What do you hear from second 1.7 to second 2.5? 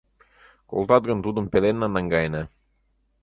наҥгаена.